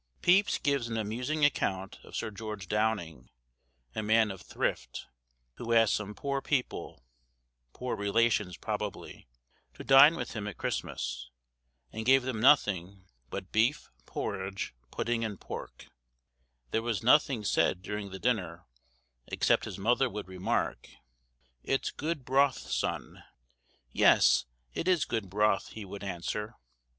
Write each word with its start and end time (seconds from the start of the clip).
Pepys 0.23 0.57
gives 0.57 0.87
an 0.89 0.97
amusing 0.97 1.45
account 1.45 1.99
of 2.03 2.15
Sir 2.15 2.31
George 2.31 2.67
Downing, 2.67 3.29
a 3.93 4.01
man 4.01 4.31
of 4.31 4.41
thrift, 4.41 5.05
who 5.57 5.73
asked 5.73 5.93
some 5.93 6.15
poor 6.15 6.41
people 6.41 7.03
(poor 7.73 7.95
relations 7.95 8.57
probably) 8.57 9.27
to 9.75 9.83
dine 9.83 10.15
with 10.15 10.31
him 10.33 10.47
at 10.47 10.57
Christmas, 10.57 11.29
and 11.91 12.03
gave 12.07 12.23
them 12.23 12.41
nothing 12.41 13.05
but 13.29 13.51
beef, 13.51 13.91
porridge, 14.07 14.73
pudding, 14.89 15.23
and 15.23 15.39
pork; 15.39 15.85
there 16.71 16.81
was 16.81 17.03
nothing 17.03 17.43
said 17.43 17.83
during 17.83 18.09
the 18.09 18.17
dinner, 18.17 18.65
except 19.27 19.65
his 19.65 19.77
mother 19.77 20.09
would 20.09 20.27
remark, 20.27 20.89
"It's 21.61 21.91
good 21.91 22.25
broth, 22.25 22.57
son." 22.71 23.23
"Yes, 23.91 24.45
it 24.73 24.87
is 24.87 25.05
good 25.05 25.29
broth," 25.29 25.67
he 25.73 25.85
would 25.85 26.03
answer. 26.03 26.55